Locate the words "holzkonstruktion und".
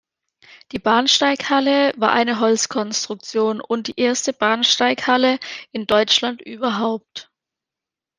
2.39-3.85